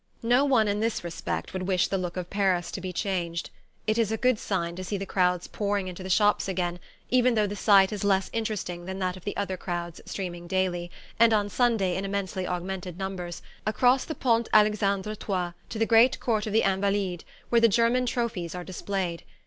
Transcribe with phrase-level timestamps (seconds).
[0.23, 3.51] No one, in this respect, would wish the look of Paris to be changed.
[3.85, 6.79] It is a good sign to see the crowds pouring into the shops again,
[7.11, 10.89] even though the sight is less interesting than that of the other crowds streaming daily
[11.19, 16.19] and on Sunday in immensely augmented numbers across the Pont Alexandre III to the great
[16.19, 19.21] court of the Invalides where the German trophies are displayed.